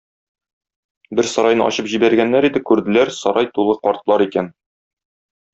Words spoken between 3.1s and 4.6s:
сарай тулы картлар икән.